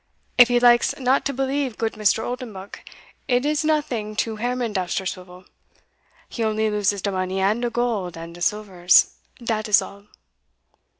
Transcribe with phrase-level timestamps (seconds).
[0.35, 2.23] If he likes not to believe, goot Mr.
[2.23, 2.79] Oldenbuck,
[3.27, 5.45] it is nothing to Herman Dousterswivel
[6.27, 10.05] he only loses de money and de gold and de silvers dat is all."